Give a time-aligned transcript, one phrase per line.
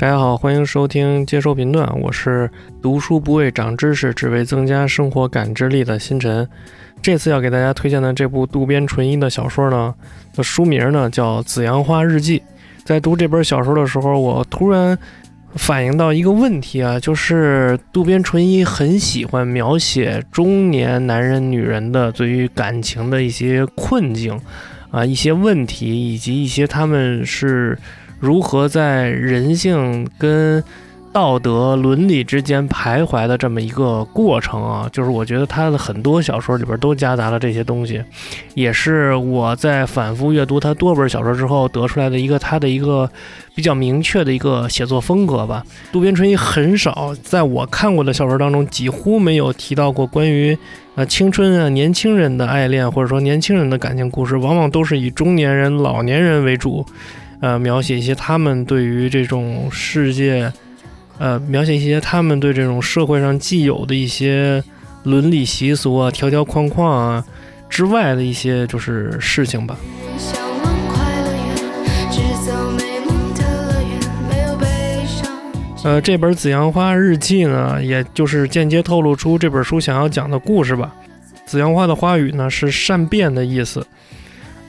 [0.00, 2.50] 大家好，欢迎收听接收频段，我是
[2.80, 6.48] 读书不为长知识，只为增加生活感知力的星辰。
[7.02, 9.94] 这次要给大家推荐的这部渡边淳一的小说呢，
[10.34, 12.38] 的书名呢叫《紫阳花日记》。
[12.82, 14.96] 在读这本小说的时候，我突然
[15.56, 24.40] 反映到一个问题啊，就是渡边淳一很喜欢描写中年男人、女人的对于感情的一些困境
[24.90, 27.76] 啊、一些问题，以及一些他们是。
[28.20, 30.62] 如何在人性跟
[31.12, 34.88] 道德伦理之间徘徊的这么一个过程啊？
[34.92, 38.00] 就是我觉得他的很多小说里边都夹杂了这些东西，
[38.54, 43.10] 也是我在反复阅读他多本小说之后得出来的一个他的一个
[43.56, 45.64] 比较明确的一个写作风格吧。
[45.90, 50.56] 渡边淳一很少在我看过的小说当中几乎没有提到过关于
[50.94, 56.86] 呃青春啊年轻人的爱恋或者说年轻人的感情故事，往往都是以中年人、老年人为主。
[57.40, 60.52] 呃，描写一些他们对于这种世界，
[61.18, 64.62] 呃，描写一些他们对这种社会上既有的一些
[65.04, 67.24] 伦理习俗啊、条条框框啊
[67.68, 69.76] 之外的一些就是事情吧。
[75.82, 80.94] 呃，这本《紫阳花日记》呢，也就是间接透露出这本书想要讲的故事吧。
[81.46, 83.86] 紫阳花的花语呢，是善变的意思。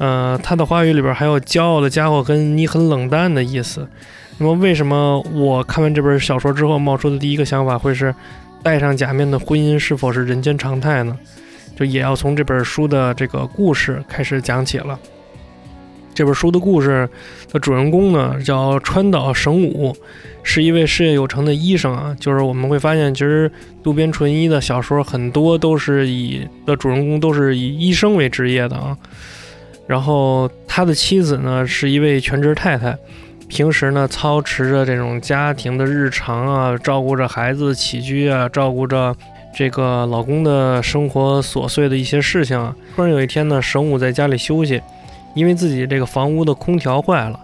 [0.02, 3.88] 呃，他的话语里边还有骄傲的家伙跟你很冷淡的意思。
[4.40, 8.12] 那么，为什么我看完这本小说之后冒出的第一个想法会是
[8.64, 11.16] 戴上假面的婚姻是否是人间常态呢？
[11.76, 15.00] 就也要从这本书的这个故事开始讲起了。
[16.16, 17.08] 这本书的故事
[17.52, 19.96] 的主人公呢叫川岛省武，
[20.42, 22.18] 是一位事业有成的医生啊。
[22.20, 23.52] 就是我们会发现，其实
[23.84, 28.98] 渡边淳一的小说很多都是以的主人公都是以医生为职业的啊。
[29.92, 32.98] 然后他的妻子呢是一位全职太太，
[33.50, 39.14] 平时呢操持着这种家庭的日常啊，照顾着孩子起居啊，照顾着
[39.54, 42.74] 这个老公的生活琐碎的一些事情啊。
[42.96, 44.82] 突然有一天呢，神武在家里休息，
[45.36, 47.38] 因为自己这个房屋的空调坏了，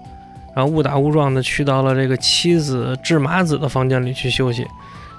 [0.55, 4.65] 然后误打误撞的去到了这个妻子志麻子的房间里去休息，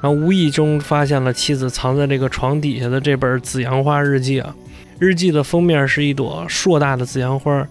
[0.00, 4.54] 然后无意中发现了妻子藏在这个床底下的这本《紫阳花日记》啊。
[4.98, 7.66] 日记的封面是一朵硕大的紫阳花，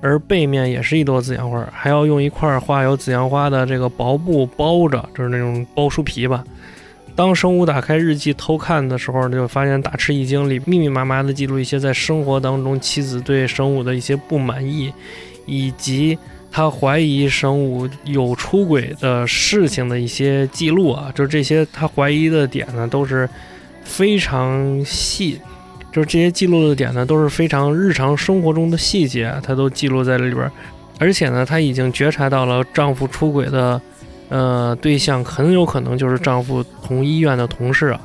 [0.00, 6.44] 而背面也是一朵紫阳花，还要用一块画有紫阳花的这个薄布包着，就是那种包书皮吧。
[7.16, 14.92] 当生武打开日记偷看的时候，就发现大吃一惊，里密密麻麻的记录一些在生活当中妻子对生武的一些不满意，
[15.44, 16.16] 以及
[16.52, 23.28] 他怀疑生武有出轨的事情的一些记录啊，就这些他怀疑的点呢都是
[23.82, 25.40] 非常细。
[25.98, 30.48] 就是这些记录的点呢，都是非常日常生活中的细节，她都记录在里边。
[31.00, 33.80] 而且呢，她已经觉察到了丈夫出轨的，
[34.28, 38.00] 呃，对象很有可能就是丈夫同医院的同事啊。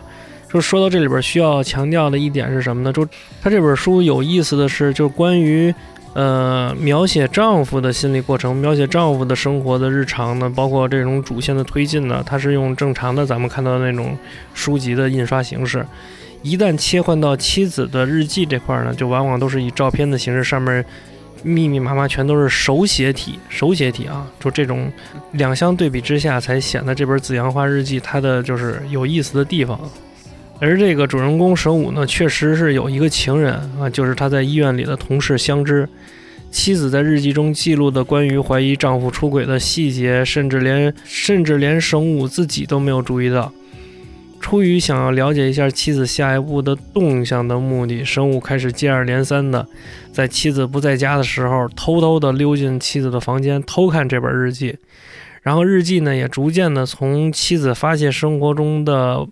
[0.52, 2.92] 就说到这里边需要强调的一点是什么呢？
[2.92, 3.08] 就
[3.44, 5.72] 她这本书有意思的是，就是关于，
[6.16, 14.18] 呃，描写丈夫的心理过程，描写丈夫的生活的日常呢，包括这种主线的推进呢，它是用正常的咱们看到的那种
[14.56, 15.86] 书籍的印刷形式。
[16.44, 20.86] 一旦切换到妻子的日记这块呢，就往往都是以照片的形式，上面
[21.42, 24.92] 密密麻麻全都是手写体，手写体啊，就这种
[25.32, 29.80] 两相对比之下，才显得这本《紫阳花日记》它的就是有意思的地方。
[30.60, 35.88] 而这个主人公神武呢，确实是有一个情人啊，就是他在医院里的同事相知。
[36.52, 43.52] 妻子在日记中记录的关于怀疑丈夫出轨的细节，甚至连甚至连神武自己都没有注意到。
[44.44, 49.66] 出于想要了解一下妻子下一步的动向的目的，生武开始接二连三的
[50.12, 54.78] 在妻子不在家的时候，偷偷的溜进妻子的房间偷看这本日记。
[55.44, 59.26] 然后日记呢，也逐渐的从妻子发泄生活中的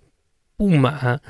[0.56, 1.20] 不满，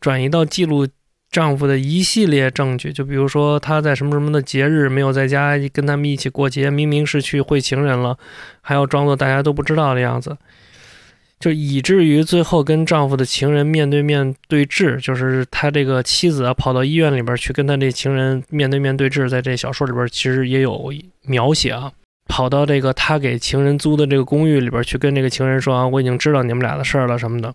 [0.00, 0.88] 转移到记录
[1.30, 2.92] 丈夫的一系列证据。
[2.92, 8.18] 就比如说他在什么什么的节日没有在家跟他们一起过节，明明是去会情人了，
[8.60, 10.36] 还要装作大家都不知道的样子。
[11.38, 20.92] 就以至于最后跟丈夫的情人面对面对峙，就是他这个妻子啊跑到医院里边去跟他这情人面对面对峙，在这小说里边其实也有
[21.22, 21.92] 描写啊，
[22.26, 27.54] 跑到这个他给情人租的这个公寓里边去跟这个情人说啊，我已经知道你们俩的事儿了什么的，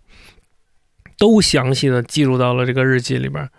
[1.17, 3.49] 都详细的记录到了这个日记里边。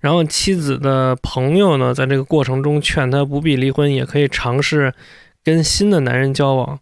[0.00, 4.94] 然后妻子的朋友呢，在这个过程中劝他不必离婚，也可以尝试
[5.44, 6.80] 跟新的男人交往。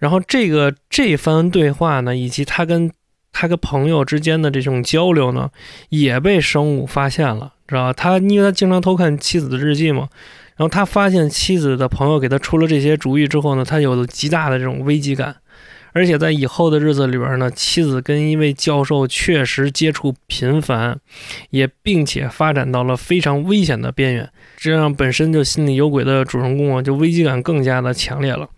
[0.00, 2.90] 然后这个这番对话呢，以及他跟
[3.32, 5.50] 他跟朋友之间的这种交流呢，
[5.90, 7.92] 也被生物发现了，知道吧？
[7.92, 10.08] 他因为他经常偷看妻子的日记嘛，
[10.56, 15.36] 然后他发现妻子的朋友给他出了这些主意之后呢，他有了极大的这种危机感，
[15.92, 20.98] 而且在以后的日子里边呢，妻子跟一位教授确实接触频繁，
[21.50, 28.48] 也并且发展到了非常危险的边缘，这让本身就心里有鬼的主人公啊，就危机感更加的强烈了。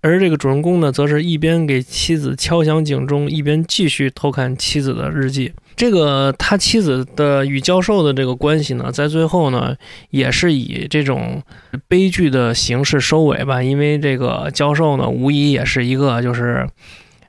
[0.00, 5.52] 而这个主人公呢，则是一边给妻子敲响警钟，一边继续偷看妻子的日记。
[5.74, 9.76] 这个他妻子的与教授的这个关系呢，在最后呢，
[10.10, 11.42] 也是以这种
[11.86, 13.62] 悲剧的形式收尾吧。
[13.62, 16.68] 因为这个教授呢，无疑也是一个就是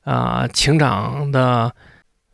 [0.04, 1.74] 啊情场的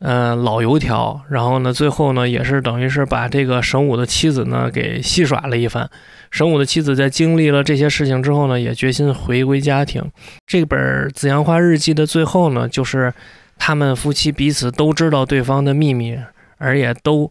[0.06, 1.20] 呃老油条。
[1.28, 5.90] 然后呢，最后呢，也是等于是把这个神武的妻子呢给戏耍了一番。
[6.30, 10.02] 神武的妻子在经历了这些事情之后呢，也决心回归家庭。
[10.46, 10.78] 这本
[11.10, 13.12] 《紫阳花日记》的最后呢，就是。
[13.58, 16.18] 他们夫妻彼此都知道对方的秘密，
[16.58, 17.30] 而也都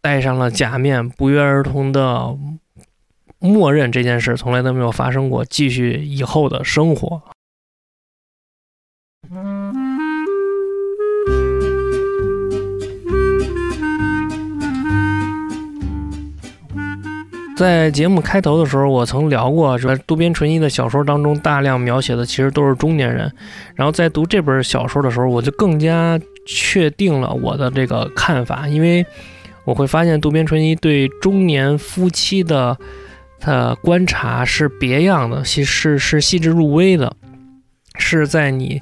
[0.00, 2.36] 戴上了假面，不约而同的
[3.38, 7.22] 默认这件事从来都没有发生过，继续以后的生活。
[17.54, 23.30] 在节目开头的时候，我曾聊过，说渡边淳一的小说当中大量描写的其实都是中年人。
[23.74, 29.04] 然后在读这本小说的时候，我就更加确定了我的这个看法，因为
[29.64, 32.76] 我会发现渡边淳一对中年夫妻的
[33.38, 37.14] 他观察是别样的，其实是细致入微的，
[37.96, 38.80] 是在你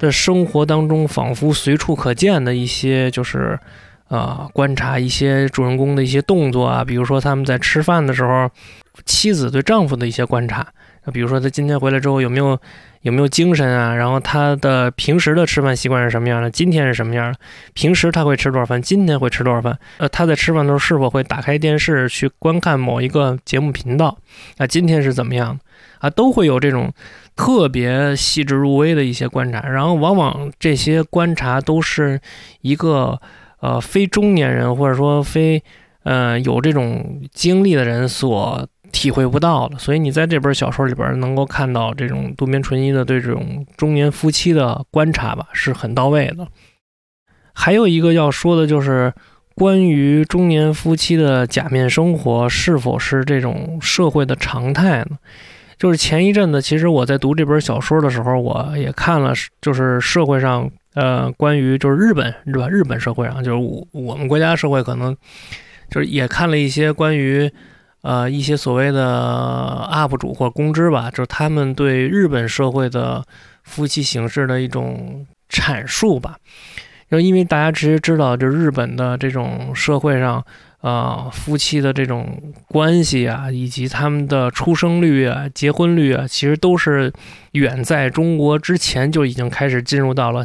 [0.00, 3.60] 的生活当中仿佛随处可见的一些就是。
[4.08, 8.48] 啊，观察一些主人公的一些动作啊，比如说他们在吃饭的时候，
[9.04, 10.66] 妻子对丈夫的一些观察，
[11.12, 12.58] 比如说他今天回来之后有没有
[13.02, 17.32] 有没有精神啊，然后他的平时的吃饭习惯是什么样的，今天是什么样？
[17.32, 17.38] 的，
[17.74, 24.16] 平时他会吃多少饭，今天会吃多少饭，呃，他在吃饭的时候是否会打开电视去观看某一个节目频道，
[24.58, 25.60] 啊，今天是怎么样的，
[25.98, 26.92] 啊，都会有这种
[27.34, 32.20] 特别细致入微的一些观察，然后往往这些观察都是
[32.60, 33.20] 一个。
[33.60, 35.62] 呃，非中年人或者说非，
[36.02, 46.46] 呃，有这种经历的人所体会不到的，所以你在这本小说里边能够看到这种渡边淳一的对这种中年夫妻的观察吧，是很到位的。
[47.54, 49.12] 还有一个要说的就是
[49.54, 55.16] 关于中年夫妻的假面生活是否是这种社会的常态呢？
[55.78, 59.32] 就是前一阵子，其实我在读这本小说的时候，我也看了，
[59.62, 60.70] 就是社会上。
[60.96, 62.66] 呃，关于就是日本是吧？
[62.70, 65.14] 日本社会上，就是我我们国家社会可能
[65.90, 67.52] 就是也看了一些关于
[68.00, 73.22] 呃一些所谓的 UP 主或公知吧，就是他们对日本社会的
[73.62, 76.38] 夫妻形式的一种阐述吧。
[77.10, 80.42] 就因为大家其实知道，就日本的这种社会上，
[80.80, 87.12] 呃，夫妻的这种关系啊，以及他们的出生率啊、结婚率啊，其实都是
[87.52, 90.42] 远在中国之前就已经开始进入到了。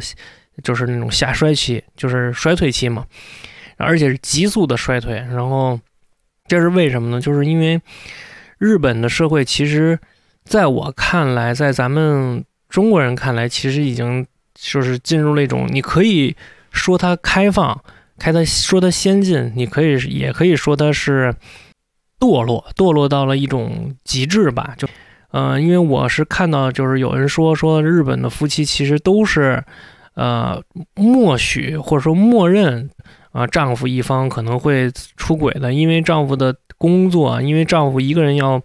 [0.62, 3.06] 就是那种下衰期，就是衰退期嘛，
[3.78, 5.14] 而且是急速的衰退。
[5.14, 5.80] 然后，
[6.46, 7.20] 这是为什么呢？
[7.20, 7.80] 就是因为
[8.58, 9.98] 日本的社会，其实
[10.44, 16.36] 在我看来，在咱们中国人看来，其实已经就是进入了一种，你可以
[16.70, 17.82] 说它开放，
[18.18, 21.34] 开它说它先进，你可以也可以说它是
[22.20, 24.74] 堕落，堕落到了一种极致吧。
[24.76, 24.86] 就，
[25.30, 29.64] 嗯，因为我是看到，就是有人说说日本的夫妻其实都是。
[30.14, 30.62] 呃，
[30.94, 32.90] 默许或者说默认
[33.30, 38.60] 啊，丈夫一方可能会出轨的，因为丈夫的工作，因为丈夫一个人要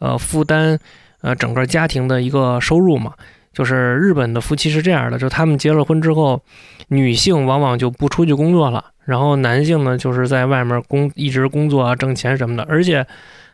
[0.00, 0.78] 呃负担
[1.22, 3.14] 呃整个家庭的一个收入嘛。
[3.54, 6.42] 就是日本的夫妻是这样的，就他们结了婚之后，
[6.88, 12.62] 女性往往就不出去工作了，然后男性呢就是在外面工一直工作啊挣钱什么的。
[12.64, 13.06] 而且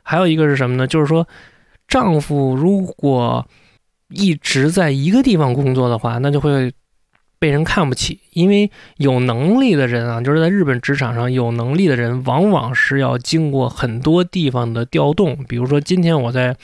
[0.02, 0.88] 还有一个是什么呢？
[0.88, 1.26] 就是说
[1.86, 3.46] 丈夫如果
[4.08, 6.72] 一直在一个地方工作的话，那就会。
[7.38, 15.36] 被人看不起，因为有能力的人啊，就是在日本职场上有能力的人，往往是要经过很多地方的调动。
[15.48, 16.56] 比如说，今天我在，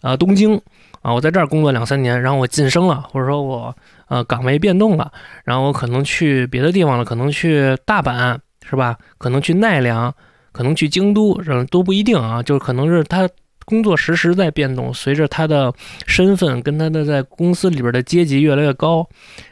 [0.00, 0.60] 呃，东京
[1.00, 3.76] 啊，我在这儿工作两三年，然后我晋升了，或者说我
[4.08, 5.10] 呃岗位变动了，
[5.44, 8.38] 然后我可能去别的地方了，可能去大阪
[8.68, 8.96] 是吧？
[9.18, 10.14] 可能去奈良，
[10.52, 13.28] 可能去京都，嗯，都不一定啊，就是可能是他。
[13.64, 15.72] 工作实时在变动，随着他的
[16.06, 19.08] 身份跟他的在公司里边的阶级越来越高，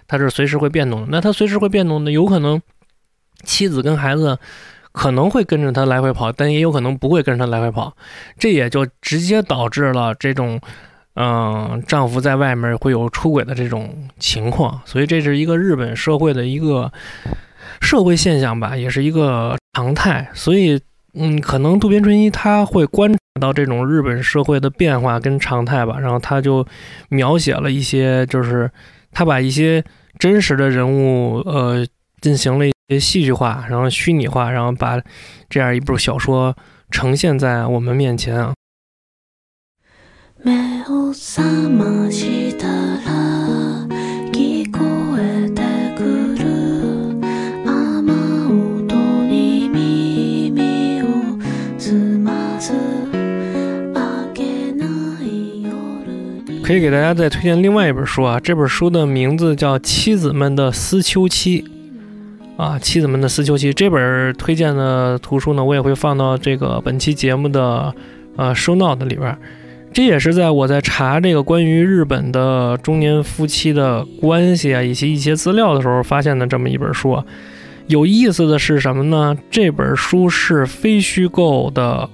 [0.07, 1.07] 他是随时会变动。
[1.11, 2.61] 那他随时会变动的，有可能
[3.45, 4.39] 妻子跟孩子
[4.93, 7.97] 可能会跟着他来回跑，但也有可能不会跟着他来回跑。
[8.39, 10.61] 这也就直接导致了这种，
[11.15, 14.81] 嗯，丈夫在外面会有出轨的这种情况。
[14.85, 16.93] 所以这是一个日本社会的一个
[17.81, 20.29] 社会现象吧，也是一个常态。
[20.35, 20.81] 所以，
[21.15, 23.19] 嗯，可能渡边淳一他会观察。
[23.41, 26.67] 到这种日本社会的变化跟常态吧，然后他就
[27.09, 28.71] 描写了一些，就是
[29.13, 29.83] 他把一些
[30.19, 31.87] 真实的人物呃
[32.21, 35.01] 进行了一些戏剧化，然后虚拟化，然后把
[35.49, 36.55] 这样一部小说
[36.91, 38.53] 呈现在我们面前啊。
[56.71, 61.65] 可以给大家再推荐另外一本书啊，这本书的名字叫《妻子们的思秋期》
[62.63, 67.93] 啊，《妻子们的思秋期》这本推荐的图书呢，我也会放到这个本期节目的
[68.37, 69.37] 呃收 note 里边。
[69.93, 77.21] 这也是在我在查这个关于日本的中年夫妻的关系啊，以及一些资料的时候发现的这么一本书。
[77.89, 79.37] 有意思的是什么呢？
[79.51, 82.09] 这本书是非虚构的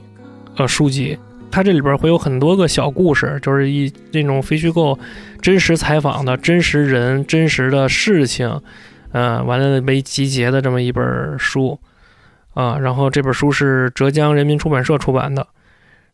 [0.56, 1.18] 呃书籍。
[1.56, 4.98] 它这里边会有很多个小故事，就是一那种非虚构、
[5.40, 8.60] 真实采访的真实人、真实的事情，
[9.12, 11.80] 嗯，完了为集结的这么一本书，
[12.52, 15.46] 啊，然后这本书是浙江人民出版社出版的，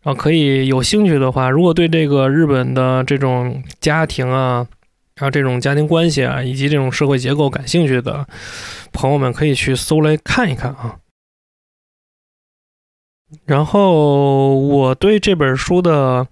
[0.02, 4.64] 然后可以有兴趣的话，如果对这个日本的这种家庭啊，
[5.16, 8.24] 然后这种家庭关系啊，以及这种社会结构感兴趣的
[8.92, 10.94] 朋友们，可以去搜来看一看啊。
[13.46, 16.26] 然后我对这本书的，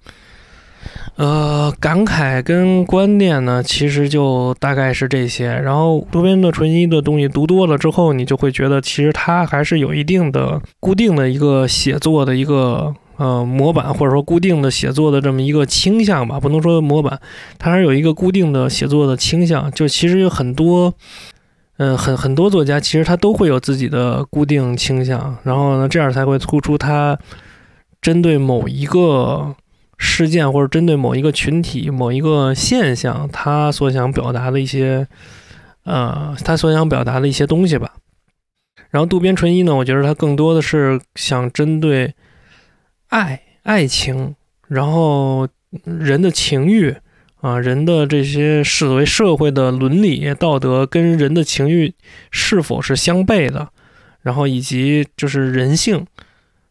[1.16, 5.48] 呃，感慨跟观念呢，其实就大概是这些。
[5.48, 17.20] 然后渡边的纯一的东西读多了之后，你就会觉得，其实他还是有一定的固定的一个写作的一个呃模板，或者说固定的写作的这么一个倾向吧，不能说模板，
[17.58, 19.70] 它还是有一个固定的写作的倾向。
[19.72, 20.94] 就其实有很多。
[21.82, 27.18] 嗯，很很多作家其实他都会有自己的固定倾向，然后呢，这样才会突出他
[28.02, 29.56] 针对某一个
[29.96, 35.08] 事件或者针对某一个群体、某一个现象，他所想表达的一些，
[35.84, 37.94] 呃，他所想表达的一些东西吧。
[38.90, 42.14] 然后渡边淳一呢，我觉得他更多的是想针对
[43.08, 44.34] 爱、爱情，
[44.68, 45.48] 然后
[45.84, 46.94] 人的情欲。
[47.40, 51.94] 啊，人的这些所谓社会的伦理道德跟人的情欲
[52.30, 53.66] 是否是相悖的，
[54.20, 56.06] 然后以及就是人性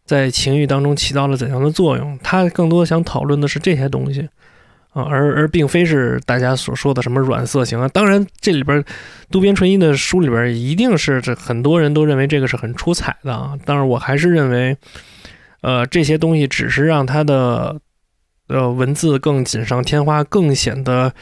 [0.05, 4.29] 在情欲当中起到了怎样的作用，他更多想讨论的是这些东西
[4.93, 7.87] 啊，而而并非是大家所说的什么软色情啊。
[7.87, 8.83] 当然，这里边
[9.31, 14.77] 渡边淳一的书里边一定是这很多人都认为这个是很出彩的啊，但是我还是认为，
[15.61, 17.81] 呃，这些东西只是让他的。
[18.49, 21.13] 呃，文字更锦上添花，更显得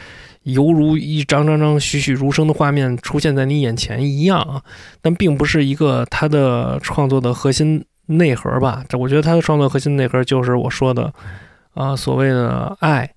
[0.44, 4.64] 犹如一张张张栩栩如生的画面出现在你眼前一样啊！
[5.02, 8.84] 但并不是一个他的创作的核心内核吧？
[8.88, 11.14] 这我觉得他的创作核心内核就是我说的
[11.74, 13.14] 啊，所谓的爱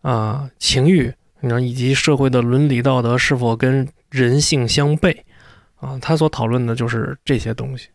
[0.00, 5.16] 啊、情欲，你知道，以及社会的伦理道德是否跟人性相悖
[5.76, 5.98] 啊？
[6.00, 7.88] 他所讨论的就是这些东西。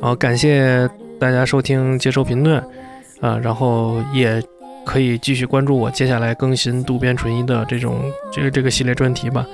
[0.00, 2.62] 好，感谢大家收听、接收评论，
[3.20, 4.42] 啊，然后也
[4.84, 9.44] 可以继续关注我接下来更新渡边淳一的这种这个这个系列专题吧。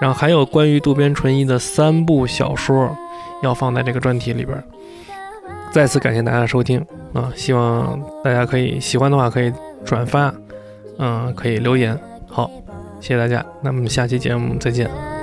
[0.00, 2.94] 然后还有关于渡边淳一的三部小说
[3.42, 4.62] 要放在这个专题里边。
[5.72, 6.78] 再次感谢大家收听
[7.14, 9.52] 啊，希望大家可以喜欢的话可以
[9.84, 10.32] 转发，
[10.98, 11.98] 嗯，可以留言。
[12.28, 12.50] 好。
[13.00, 15.15] 谢谢大家，那我们下期节目再见。